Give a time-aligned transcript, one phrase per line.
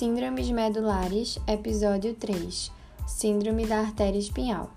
[0.00, 2.72] Síndromes medulares, episódio 3
[3.06, 4.70] Síndrome da artéria espinhal.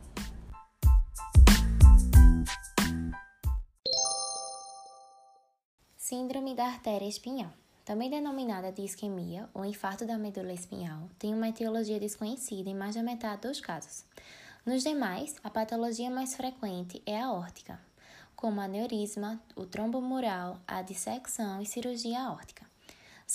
[5.95, 7.53] Síndrome da artéria espinhal,
[7.85, 12.95] também denominada de isquemia ou infarto da medula espinhal, tem uma etiologia desconhecida em mais
[12.95, 14.03] da metade dos casos.
[14.65, 17.79] Nos demais, a patologia mais frequente é a órtica,
[18.35, 22.72] como aneurisma, o trombo mural, a dissecção e cirurgia aórtica.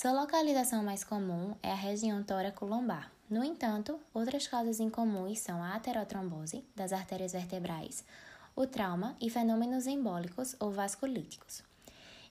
[0.01, 3.11] Sua localização mais comum é a região tóraco-lombar.
[3.29, 8.05] No entanto, outras causas incomuns são a aterotrombose das artérias vertebrais,
[8.55, 11.61] o trauma e fenômenos embólicos ou vasculíticos.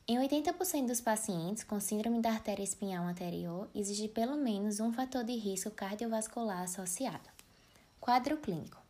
[0.08, 5.22] Em 80% dos pacientes com síndrome da artéria espinhal anterior, existe pelo menos um fator
[5.22, 7.28] de risco cardiovascular associado.
[8.00, 8.80] Quadro clínico: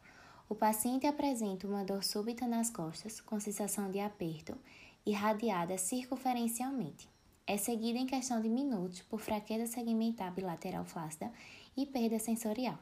[0.49, 4.57] o paciente apresenta uma dor súbita nas costas, com sensação de aperto,
[5.05, 7.09] irradiada circunferencialmente
[7.49, 11.33] é seguida em questão de minutos por fraqueza segmentar bilateral flácida
[11.75, 12.79] e perda sensorial.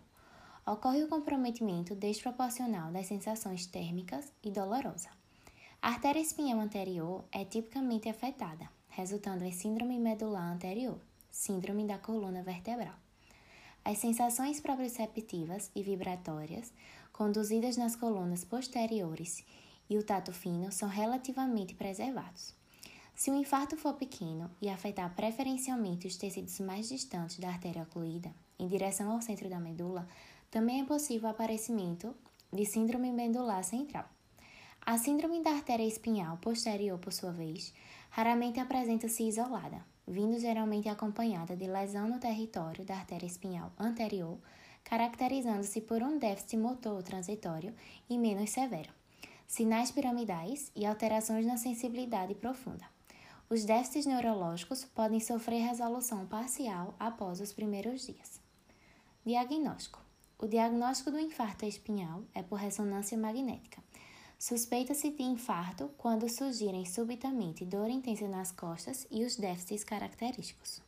[0.67, 5.09] Ocorre o comprometimento desproporcional das sensações térmicas e dolorosa.
[5.81, 10.99] A artéria espinhal anterior é tipicamente afetada, resultando em síndrome medular anterior,
[11.31, 12.95] síndrome da coluna vertebral.
[13.85, 16.73] As sensações proprioceptivas e vibratórias,
[17.13, 19.45] conduzidas nas colunas posteriores
[19.89, 22.53] e o tato fino, são relativamente preservados.
[23.17, 28.31] Se o infarto for pequeno e afetar preferencialmente os tecidos mais distantes da artéria ocluída,
[28.59, 30.07] em direção ao centro da medula,
[30.51, 32.15] também é possível o aparecimento
[32.53, 34.05] de síndrome medular central.
[34.85, 37.73] A síndrome da artéria espinhal posterior, por sua vez,
[38.11, 44.39] raramente apresenta-se isolada, vindo geralmente acompanhada de lesão no território da artéria espinhal anterior,
[44.85, 47.75] caracterizando-se por um déficit motor transitório
[48.11, 48.93] e menos severo,
[49.47, 52.96] sinais piramidais e alterações na sensibilidade profunda.
[53.49, 58.41] Os déficits neurológicos podem sofrer resolução parcial após os primeiros dias.
[59.25, 60.01] Diagnóstico:
[60.37, 63.81] O diagnóstico do infarto espinhal é por ressonância magnética.
[64.37, 70.83] Suspeita-se de infarto quando surgirem subitamente dor intensa nas costas e os déficits característicos.